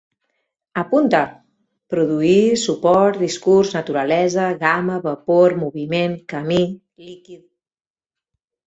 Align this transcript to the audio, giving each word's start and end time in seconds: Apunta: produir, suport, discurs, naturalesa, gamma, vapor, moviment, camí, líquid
Apunta: 0.83 1.19
produir, 1.95 2.47
suport, 2.63 3.19
discurs, 3.27 3.75
naturalesa, 3.77 4.49
gamma, 4.65 4.97
vapor, 5.07 5.57
moviment, 5.67 6.21
camí, 6.37 6.61
líquid 7.11 7.49